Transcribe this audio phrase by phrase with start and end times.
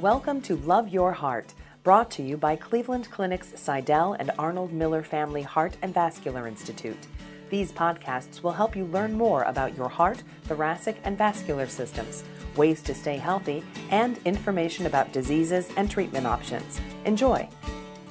[0.00, 5.02] Welcome to Love Your Heart, brought to you by Cleveland Clinic's Sydell and Arnold Miller
[5.02, 7.06] Family Heart and Vascular Institute.
[7.48, 12.24] These podcasts will help you learn more about your heart, thoracic, and vascular systems,
[12.56, 16.78] ways to stay healthy, and information about diseases and treatment options.
[17.06, 17.48] Enjoy.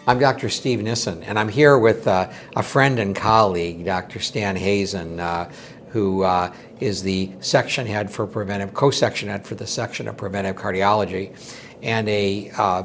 [0.08, 0.50] I'm Dr.
[0.50, 4.20] Steve Nissen, and I'm here with uh, a friend and colleague, Dr.
[4.20, 5.52] Stan Hazen, uh,
[5.96, 10.58] who uh, is the section head for preventive, co-section head for the section of preventive
[10.58, 11.34] cardiology,
[11.82, 12.84] and a uh,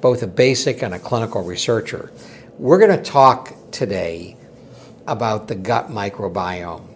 [0.00, 2.12] both a basic and a clinical researcher.
[2.58, 4.36] We're going to talk today
[5.08, 6.86] about the gut microbiome.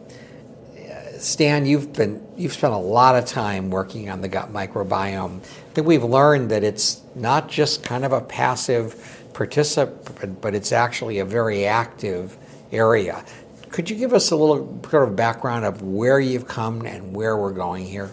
[1.19, 5.41] Stan, you've been you've spent a lot of time working on the gut microbiome.
[5.41, 10.71] I think we've learned that it's not just kind of a passive participant, but it's
[10.71, 12.37] actually a very active
[12.71, 13.25] area.
[13.71, 17.37] Could you give us a little sort of background of where you've come and where
[17.37, 18.11] we're going here?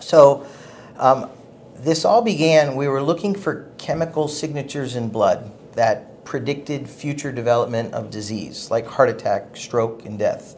[0.00, 0.46] So,
[0.96, 1.30] um,
[1.76, 7.94] this all began, we were looking for chemical signatures in blood that predicted future development
[7.94, 10.56] of disease, like heart attack, stroke, and death.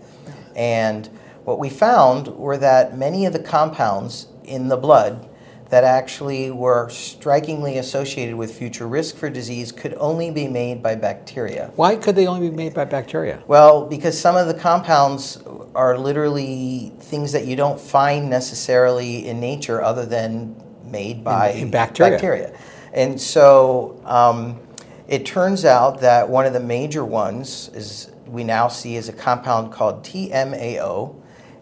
[0.57, 1.09] And
[1.45, 5.29] what we found were that many of the compounds in the blood
[5.71, 10.97] that actually were strikingly associated with future risk for disease could only be made by
[10.97, 11.71] bacteria.
[11.77, 13.43] Why could they only be made by bacteria?
[13.47, 15.41] Well, because some of the compounds
[15.77, 21.63] are literally things that you don't find necessarily in nature other than made by in,
[21.63, 22.13] in bacteria.
[22.13, 22.59] bacteria.
[22.93, 24.59] And so um,
[25.07, 29.13] it turns out that one of the major ones is we now see is a
[29.13, 31.15] compound called TMAO,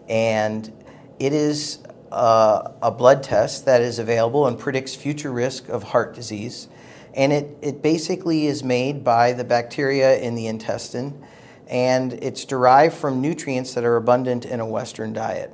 [0.07, 0.71] and
[1.19, 1.79] it is
[2.11, 6.67] uh, a blood test that is available and predicts future risk of heart disease.
[7.13, 11.23] And it, it basically is made by the bacteria in the intestine,
[11.67, 15.51] and it's derived from nutrients that are abundant in a Western diet.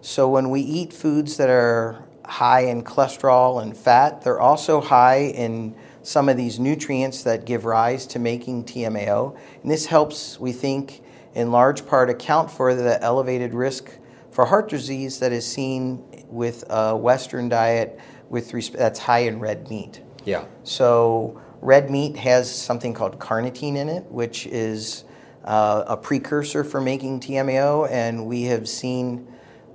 [0.00, 5.32] So when we eat foods that are high in cholesterol and fat, they're also high
[5.34, 9.36] in some of these nutrients that give rise to making TMAO.
[9.62, 11.02] And this helps, we think,
[11.34, 13.90] in large part account for the elevated risk
[14.36, 17.98] for heart disease that is seen with a Western diet
[18.28, 20.02] with resp- that's high in red meat.
[20.26, 20.44] Yeah.
[20.62, 25.04] So red meat has something called carnitine in it, which is
[25.46, 29.26] uh, a precursor for making TMAO, and we have seen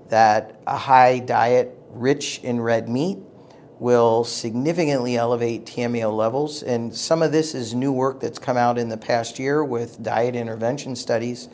[0.09, 3.17] that a high diet rich in red meat
[3.79, 6.61] will significantly elevate TMAO levels.
[6.61, 10.03] And some of this is new work that's come out in the past year with
[10.03, 11.50] diet intervention studies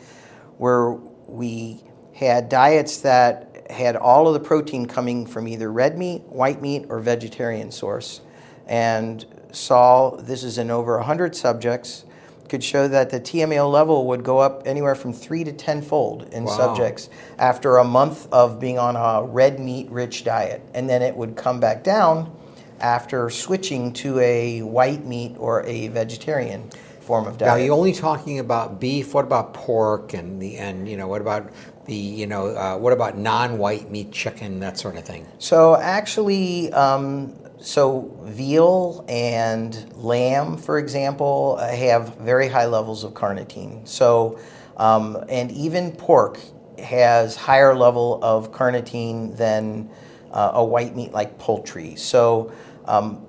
[0.58, 1.84] where we
[2.18, 6.86] had diets that had all of the protein coming from either red meat, white meat,
[6.90, 8.22] or vegetarian source,
[8.66, 12.06] and saw this is in over 100 subjects
[12.48, 16.46] could show that the TMAO level would go up anywhere from three to tenfold in
[16.46, 16.58] Wow.
[16.58, 20.62] subjects after a month of being on a red meat rich diet.
[20.74, 22.32] And then it would come back down
[22.80, 26.70] after switching to a white meat or a vegetarian
[27.02, 27.58] form of diet.
[27.58, 29.14] Now you're only talking about beef.
[29.14, 31.50] What about pork and the and you know what about
[31.88, 35.26] the you know uh, what about non-white meat chicken that sort of thing?
[35.40, 43.14] So actually, um, so veal and lamb, for example, uh, have very high levels of
[43.14, 43.88] carnitine.
[43.88, 44.40] So,
[44.76, 46.40] um, and even pork
[46.78, 49.90] has higher level of carnitine than
[50.32, 51.96] uh, a white meat like poultry.
[51.96, 52.54] So.
[52.86, 53.24] Um,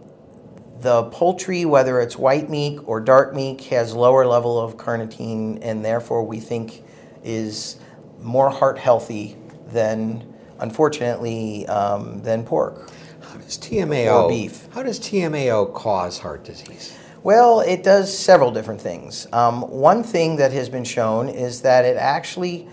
[0.81, 5.85] the poultry, whether it's white meat or dark meat, has lower level of carnitine, and
[5.85, 6.85] therefore we think
[7.25, 7.79] is
[8.21, 9.37] more heart healthy
[9.73, 10.27] than,
[10.61, 12.91] unfortunately, um, than pork.
[13.21, 14.69] How does TMAO Or beef.
[14.73, 16.97] How does TMAO cause heart disease?
[17.23, 19.27] Well, it does several different things.
[19.33, 22.69] Um, one thing that has been shown is that it actually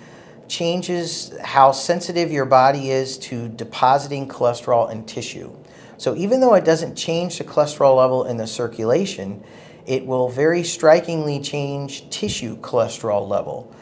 [0.48, 5.52] changes how sensitive your body is to depositing cholesterol in tissue.
[5.98, 9.44] So even though it doesn't change the cholesterol level in the circulation,
[9.86, 13.74] it will very strikingly change tissue cholesterol level.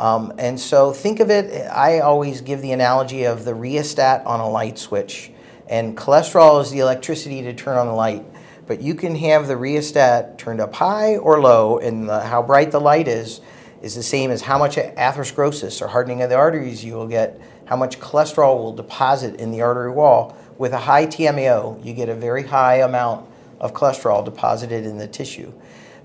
[0.00, 4.40] Um, and so think of it, I always give the analogy of the rheostat on
[4.40, 5.30] a light switch.
[5.68, 8.24] And cholesterol is the electricity to turn on the light.
[8.66, 12.70] But you can have the rheostat turned up high or low, and the, how bright
[12.70, 13.42] the light is
[13.82, 17.38] is the same as how much atherosclerosis or hardening of the arteries you will get,
[17.66, 20.34] how much cholesterol will deposit in the artery wall.
[20.56, 23.28] With a high TMAO, you get a very high amount
[23.60, 25.52] of cholesterol deposited in the tissue.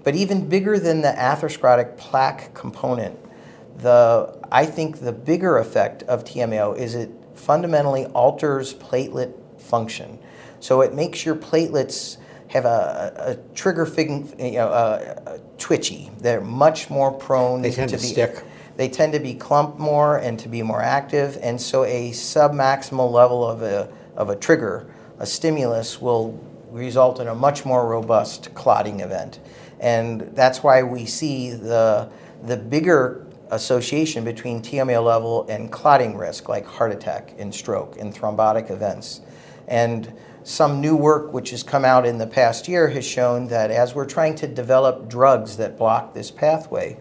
[0.03, 3.19] But even bigger than the atherosclerotic plaque component,
[3.77, 10.19] the I think the bigger effect of TMAO is it fundamentally alters platelet function.
[10.60, 12.18] So it makes your platelets
[12.48, 16.12] have a, a trigger fig, you know, uh, uh, twitchy.
[16.19, 18.44] They're much more prone They tend to be stick.
[18.77, 23.10] They tend to be clumped more and to be more active, and so a submaximal
[23.10, 24.88] level of a of a trigger,
[25.19, 26.39] a stimulus will
[26.72, 29.39] result in a much more robust clotting event.
[29.80, 32.10] And that's why we see the,
[32.44, 38.13] the bigger association between TMAO level and clotting risk, like heart attack and stroke and
[38.13, 39.21] thrombotic events.
[39.68, 40.13] And
[40.44, 43.95] some new work which has come out in the past year has shown that as
[43.95, 46.97] we're trying to develop drugs that block this pathway,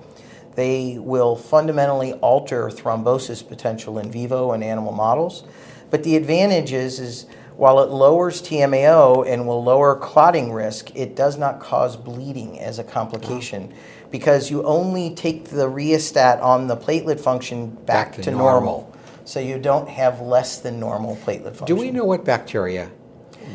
[0.54, 5.44] they will fundamentally alter thrombosis potential in vivo and animal models.
[5.90, 7.26] But the advantage is, is
[7.56, 12.78] while it lowers TMAO and will lower clotting risk, it does not cause bleeding as
[12.78, 13.72] a complication
[14.14, 18.82] because you only take the rheostat on the platelet function back, Back to to, normal.
[18.82, 18.96] normal.
[19.24, 21.66] So you don't have less than normal platelet function.
[21.66, 22.92] Do we know what bacteria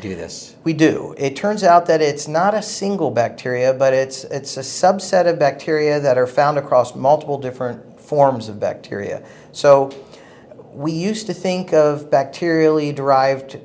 [0.02, 0.54] do this?
[0.62, 1.14] We do.
[1.16, 5.38] It turns out that it's not a single bacteria, but it's it's a subset of
[5.38, 9.24] bacteria that are found across multiple different forms of bacteria.
[9.52, 9.90] So
[10.74, 13.58] we used to think of bacterially derived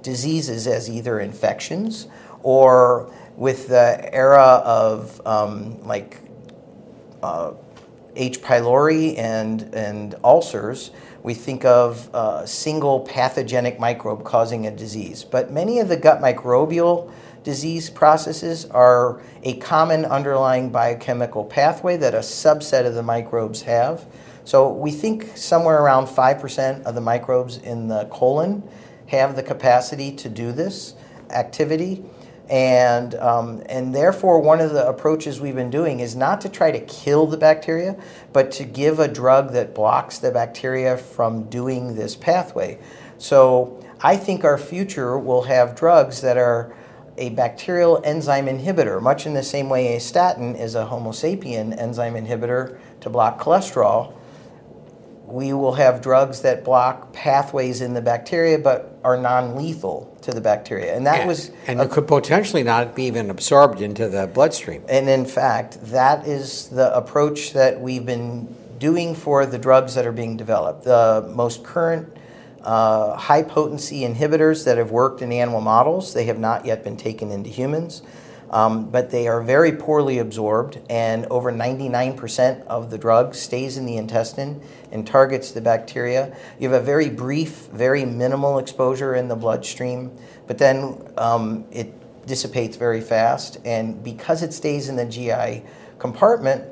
[0.00, 2.08] diseases as either infections
[2.42, 6.29] or with the era of um, like
[7.22, 7.52] uh,
[8.16, 8.42] H.
[8.42, 10.90] pylori and, and ulcers,
[11.22, 15.22] we think of a single pathogenic microbe causing a disease.
[15.24, 17.12] But many of the gut microbial
[17.44, 24.06] disease processes are a common underlying biochemical pathway that a subset of the microbes have.
[24.44, 28.68] So we think somewhere around 5% of the microbes in the colon
[29.08, 30.94] have the capacity to do this
[31.30, 32.04] activity.
[32.50, 36.72] And, um, and therefore, one of the approaches we've been doing is not to try
[36.72, 37.96] to kill the bacteria,
[38.32, 42.80] but to give a drug that blocks the bacteria from doing this pathway.
[43.18, 46.74] So I think our future will have drugs that are
[47.16, 51.78] a bacterial enzyme inhibitor, much in the same way a statin is a Homo sapien
[51.78, 54.14] enzyme inhibitor to block cholesterol
[55.32, 60.40] we will have drugs that block pathways in the bacteria but are non-lethal to the
[60.40, 60.94] bacteria.
[60.94, 64.84] And that and, was and it could potentially not be even absorbed into the bloodstream.
[64.88, 70.06] and in fact that is the approach that we've been doing for the drugs that
[70.06, 70.84] are being developed.
[70.84, 72.16] The most current
[72.62, 76.96] uh, high potency inhibitors that have worked in animal models they have not yet been
[76.96, 78.02] taken into humans
[78.50, 83.86] um, but they are very poorly absorbed, and over 99% of the drug stays in
[83.86, 84.60] the intestine
[84.90, 86.36] and targets the bacteria.
[86.58, 90.10] You have a very brief, very minimal exposure in the bloodstream,
[90.46, 91.94] but then um, it
[92.26, 95.62] dissipates very fast, and because it stays in the GI
[95.98, 96.64] compartment,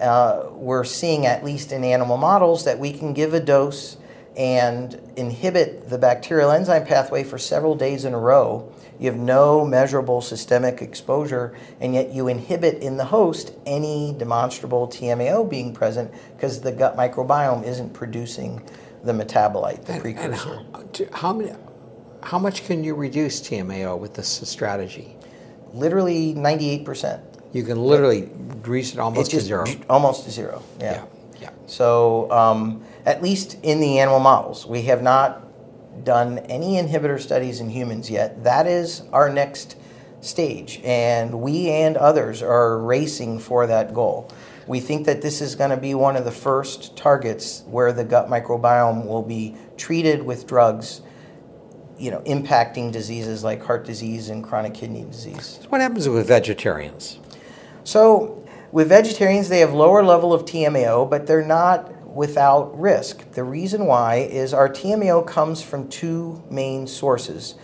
[0.00, 3.96] uh, we're seeing, at least in animal models, that we can give a dose
[4.36, 9.64] and inhibit the bacterial enzyme pathway for several days in a row you have no
[9.64, 16.10] measurable systemic exposure, and yet you inhibit in the host any demonstrable TMAO being present
[16.34, 18.62] because the gut microbiome isn't producing
[19.04, 20.62] the metabolite, the And, and precursor.
[20.72, 21.52] how, how many,
[22.22, 25.14] how much can you reduce TMAO with this strategy?
[25.74, 27.20] Literally 98%.
[27.52, 29.84] You can literally reduce it almost It's just to zero.
[29.90, 30.62] almost to zero.
[30.80, 30.92] Yeah.
[30.92, 31.04] Yeah,
[31.40, 31.50] yeah.
[31.66, 35.42] So, um, at least in the animal models, we have not
[36.04, 38.44] done any inhibitor studies in humans yet.
[38.44, 39.76] That is our next
[40.20, 44.30] stage, and we and others are racing for that goal.
[44.66, 48.04] We think that this is going to be one of the first targets where the
[48.04, 51.02] gut microbiome will be treated with drugs,
[51.96, 55.60] you know, impacting diseases like heart disease and chronic kidney disease.
[55.68, 57.20] What happens with vegetarians?
[57.84, 63.30] So, with vegetarians, they have lower level of TMAO, but they're not without risk.
[63.32, 67.54] The reason why is our TMAO comes from two main sources.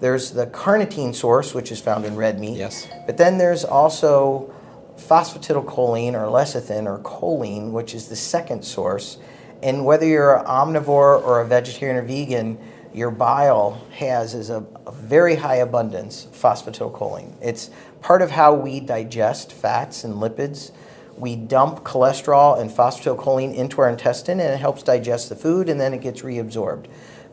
[0.00, 2.56] There's the carnitine source, which is found in red meat.
[2.56, 2.88] Yes.
[3.06, 4.54] But then there's also
[4.96, 9.18] phosphatidylcholine or lecithin or choline, which is the second source.
[9.62, 12.58] And whether you're an omnivore or a vegetarian or vegan,
[12.94, 17.34] your bile has is a, a very high abundance of phosphatidylcholine.
[17.42, 20.70] It's part of how we digest fats and lipids.
[21.16, 25.80] We dump cholesterol and phosphatidylcholine into our intestine and it helps digest the food and
[25.80, 26.86] then it gets reabsorbed.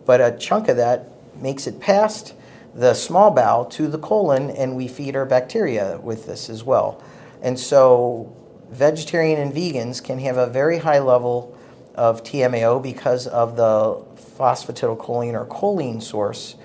[0.05, 2.33] But a chunk of that makes it past
[2.73, 7.01] the small bowel to the colon and we feed our bacteria with this as well.
[7.41, 8.35] And so
[8.69, 11.57] vegetarian and vegans can have a very high level
[11.93, 14.03] of TMAO because of the
[14.37, 16.55] phosphatidylcholine or choline source.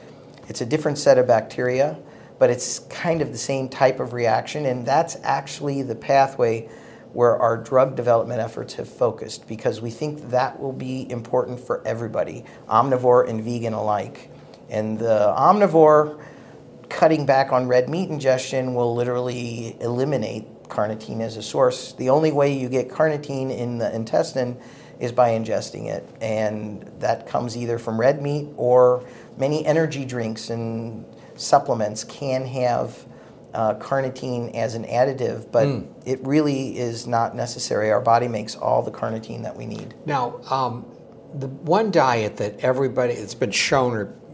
[0.49, 1.99] It's a different set of bacteria,
[2.41, 6.67] but it's kind of the same type of reaction, and that's actually the pathway
[7.13, 11.87] where our drug development efforts have focused because we think that will be important for
[11.87, 14.31] everybody, omnivore and vegan alike.
[14.71, 16.19] And the omnivore
[16.89, 21.93] cutting back on red meat ingestion will literally eliminate carnitine as a source.
[21.93, 24.59] The only way you get carnitine in the intestine
[24.99, 29.05] is by ingesting it, and that comes either from red meat or
[29.37, 31.05] many energy drinks and
[31.41, 33.07] supplements can have
[33.55, 35.89] uh, carnitine as an additive, but mm.
[36.07, 37.91] it really is not necessary.
[37.91, 39.95] Our body makes all the carnitine that we need.
[40.07, 40.87] Now, um,
[41.35, 43.93] the one diet that everybody it's been shown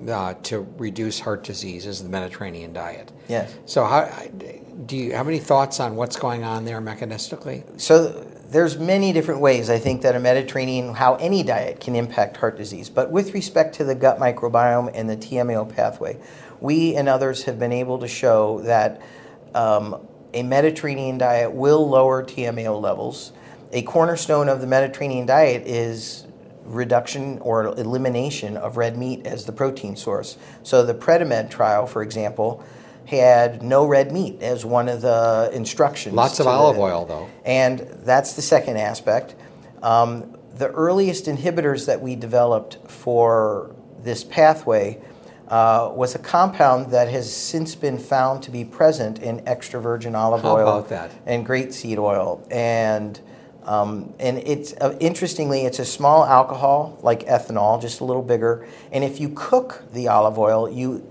[0.09, 3.13] uh, to reduce heart disease is the Mediterranean diet.
[3.29, 3.55] Yes.
[3.65, 4.11] So, how
[4.87, 7.81] do you have any thoughts on what's going on there mechanistically?
[7.81, 8.09] So,
[8.49, 12.57] there's many different ways I think that a Mediterranean, how any diet can impact heart
[12.57, 12.89] disease.
[12.89, 16.19] But with respect to the gut microbiome and the TMAO pathway,
[16.61, 19.01] we and others have been able to show that
[19.55, 23.33] um, a Mediterranean diet will lower TMAO levels.
[23.73, 26.26] A cornerstone of the Mediterranean diet is
[26.67, 30.37] reduction or elimination of red meat as the protein source.
[30.63, 32.65] So the Predimed trial, for example,
[33.07, 36.15] had no red meat as one of the instructions.
[36.15, 37.29] Lots of olive the, oil, though.
[37.45, 39.37] And that's the second aspect.
[39.83, 45.01] Um, the earliest inhibitors that we developed for this pathway
[45.49, 50.15] uh, was a compound that has since been found to be present in extra virgin
[50.15, 50.87] olive How oil
[51.27, 52.45] and grapeseed oil.
[52.51, 53.21] And
[53.67, 58.67] um, and it's uh, interestingly, it's a small alcohol like ethanol, just a little bigger.
[58.93, 61.05] And if you cook the olive oil, you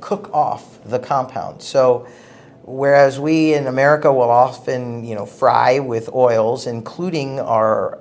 [0.00, 1.62] cook off the compound.
[1.62, 2.06] So
[2.62, 7.98] whereas we in America will often, you know, fry with oils, including our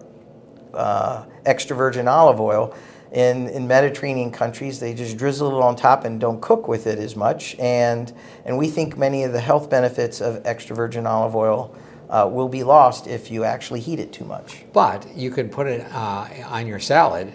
[0.74, 2.76] uh, extra virgin olive oil,
[3.14, 6.98] in, in Mediterranean countries, they just drizzle it on top and don't cook with it
[6.98, 7.56] as much.
[7.60, 8.12] And,
[8.44, 11.76] and we think many of the health benefits of extra virgin olive oil
[12.14, 14.64] uh, will be lost if you actually heat it too much.
[14.72, 17.34] But you can put it uh, on your salad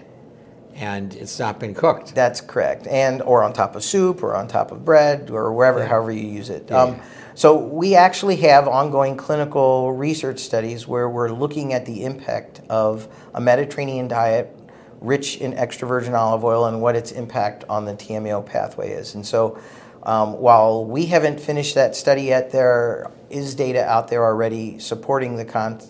[0.76, 2.14] and it's not been cooked.
[2.14, 2.86] That's correct.
[2.86, 5.88] And or on top of soup or on top of bread or wherever, yeah.
[5.88, 6.66] however you use it.
[6.68, 6.82] Yeah.
[6.82, 7.00] Um,
[7.34, 13.08] so we actually have ongoing clinical research studies where we're looking at the impact of
[13.34, 14.54] a Mediterranean diet
[15.00, 19.16] rich in extra virgin olive oil and what its impact on the TMAO pathway is.
[19.16, 19.60] And so
[20.02, 25.36] um, while we haven't finished that study yet, there is data out there already supporting
[25.36, 25.80] the, con-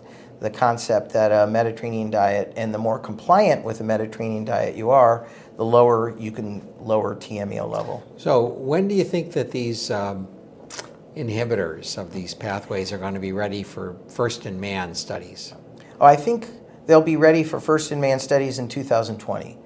[0.41, 4.91] the concept that a Mediterranean diet, and the more compliant with a Mediterranean diet you
[4.91, 8.03] are, the lower you can lower TMAO level.
[8.17, 10.29] So, when do you think that these um,
[11.17, 15.55] inhibitors of these pathways are going to be ready for first in man studies?
[16.00, 16.49] Oh, I think
[16.87, 19.59] they'll be ready for first in man studies in 2020.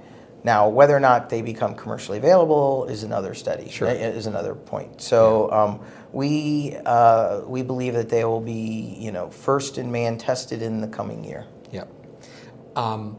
[0.44, 3.70] Now, whether or not they become commercially available is another study.
[3.70, 3.88] Sure.
[3.88, 5.00] Is another point.
[5.00, 5.62] So yeah.
[5.62, 5.80] um,
[6.12, 10.80] we uh, we believe that they will be you know first in man tested in
[10.80, 11.46] the coming year.
[11.70, 11.88] Yep.
[12.74, 13.18] Um,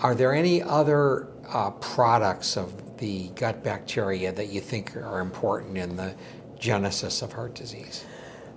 [0.00, 5.76] are there any other uh, products of the gut bacteria that you think are important
[5.76, 6.14] in the
[6.58, 8.04] genesis of heart disease?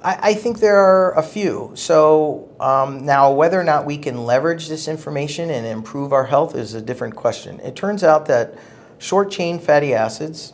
[0.04, 1.72] I, I think there are a few.
[1.76, 6.56] So um, now, whether or not we can leverage this information and improve our health
[6.56, 7.60] is a different question.
[7.60, 8.58] It turns out that
[8.98, 10.54] short chain fatty acids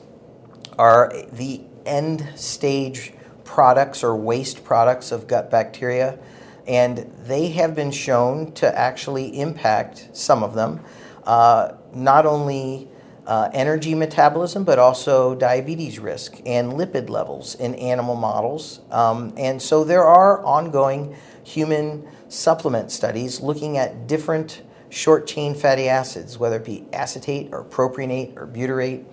[0.78, 3.14] are the end stage
[3.44, 6.20] products or waste products of gut bacteria,
[6.68, 10.82] and they have been shown to actually impact some of them,
[11.24, 12.90] uh, not only
[13.28, 18.80] uh, energy metabolism, but also diabetes risk and lipid levels in animal models.
[18.90, 25.90] Um, and so there are ongoing human supplement studies looking at different short chain fatty
[25.90, 29.04] acids, whether it be acetate or propionate or butyrate.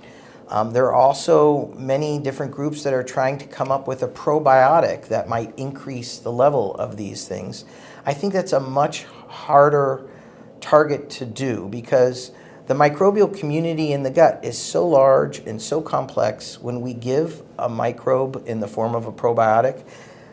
[0.47, 4.09] Um, there are also many different groups that are trying to come up with a
[4.09, 7.65] probiotic that might increase the level of these things.
[8.07, 10.09] I think that's a much harder
[10.61, 12.31] target to do because
[12.67, 17.43] the microbial community in the gut is so large and so complex when we give
[17.59, 19.87] a microbe in the form of a probiotic.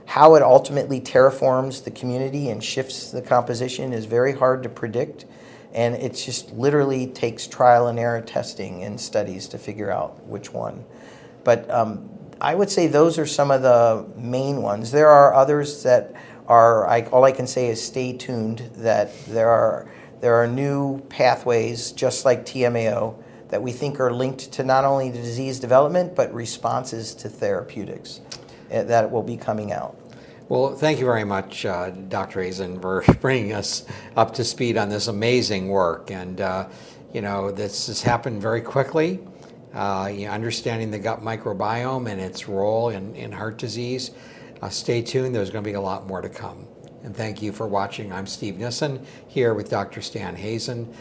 [0.05, 5.25] How it ultimately terraforms the community and shifts the composition is very hard to predict.
[5.73, 10.53] And it just literally takes trial and error testing and studies to figure out which
[10.53, 10.85] one.
[11.43, 12.09] But um,
[12.39, 14.91] I would say those are some of the main ones.
[14.91, 16.13] There are others that
[16.47, 19.89] are, I, all I can say is stay tuned, that there are
[20.21, 23.15] there are new pathways, just like TMAO,
[23.49, 28.21] that we think are linked to not only the disease development, but responses to therapeutics
[28.69, 29.97] eh, that will be coming out.
[30.47, 32.43] Well, thank you very much, uh, Dr.
[32.43, 33.83] Hazen, for bringing us
[34.15, 36.11] up to speed on this amazing work.
[36.11, 36.69] And, uh,
[37.11, 39.19] you know, this has happened very quickly.
[39.73, 44.11] Uh, you know, understanding the gut microbiome and its role in, in heart disease.
[44.61, 46.67] Uh, stay tuned, there's going to be a lot more to come
[47.03, 48.11] and thank you for watching.
[48.11, 50.01] I'm Steve Nissen here with Dr.
[50.01, 50.93] Stan Hazen,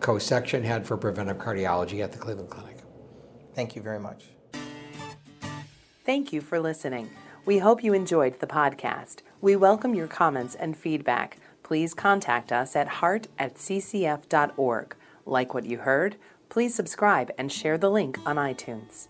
[0.00, 2.78] co section head for preventive cardiology at the Cleveland Clinic.
[3.54, 4.24] Thank you very much.
[6.04, 7.10] Thank you for listening.
[7.46, 9.18] We hope you enjoyed the podcast.
[9.40, 11.38] We welcome your comments and feedback.
[11.62, 14.96] Please contact us at heart at ccf.org.
[15.26, 16.16] Like what you heard?
[16.48, 19.08] Please subscribe and share the link on iTunes.